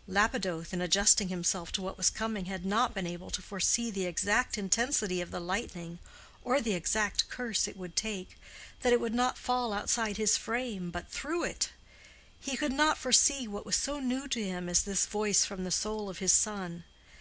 '"Lapidoth, 0.18 0.72
in 0.72 0.80
adjusting 0.80 1.28
himself 1.28 1.70
to 1.70 1.80
what 1.80 1.96
was 1.96 2.10
coming, 2.10 2.46
had 2.46 2.66
not 2.66 2.94
been 2.94 3.06
able 3.06 3.30
to 3.30 3.40
foresee 3.40 3.92
the 3.92 4.06
exact 4.06 4.58
intensity 4.58 5.20
of 5.20 5.30
the 5.30 5.38
lightning 5.38 6.00
or 6.42 6.60
the 6.60 6.74
exact 6.74 7.30
course 7.30 7.68
it 7.68 7.76
would 7.76 7.94
take—that 7.94 8.92
it 8.92 9.00
would 9.00 9.14
not 9.14 9.38
fall 9.38 9.72
outside 9.72 10.16
his 10.16 10.36
frame 10.36 10.90
but 10.90 11.06
through 11.08 11.44
it. 11.44 11.70
He 12.40 12.56
could 12.56 12.72
not 12.72 12.98
foresee 12.98 13.46
what 13.46 13.64
was 13.64 13.76
so 13.76 14.00
new 14.00 14.26
to 14.26 14.42
him 14.42 14.68
as 14.68 14.82
this 14.82 15.06
voice 15.06 15.44
from 15.44 15.62
the 15.62 15.70
soul 15.70 16.08
of 16.08 16.18
his 16.18 16.32
son. 16.32 16.82